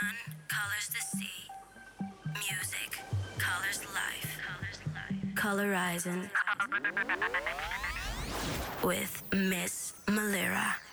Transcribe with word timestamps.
sun 0.00 0.14
colors 0.48 0.88
the 0.88 1.18
sea. 1.18 1.40
Music 2.34 3.00
colors 3.38 3.80
life. 3.94 4.38
Colorizing 5.34 6.28
with 8.82 9.22
Miss 9.32 9.92
Malira. 10.06 10.89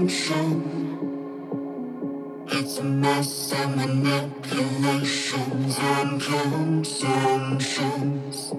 To 0.00 0.06
mention 0.06 0.48
it's 2.48 2.78
a 2.78 2.84
mess 2.84 3.52
of 3.52 3.76
manipulations 3.76 5.78
and 5.78 6.22
consumptions. 6.22 8.52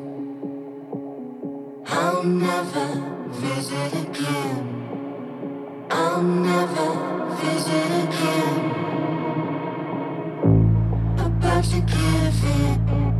I'll 1.88 2.24
never 2.24 2.88
visit 3.30 3.94
again. 3.94 4.88
I'll 5.90 6.22
never 6.22 7.36
visit 7.42 7.92
again. 8.04 8.72
About 11.18 11.64
to 11.64 11.82
give 11.82 12.44
it. 12.44 13.11